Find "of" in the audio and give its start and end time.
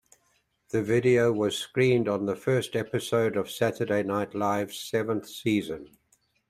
3.37-3.51